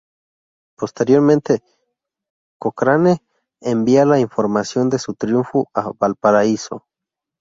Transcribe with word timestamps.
Posteriormente, 0.79 1.61
Cochrane 2.59 3.19
envía 3.61 4.03
la 4.03 4.19
información 4.19 4.89
de 4.89 4.97
su 4.97 5.13
triunfo 5.13 5.69
a 5.75 5.91
Valparaíso. 5.95 6.87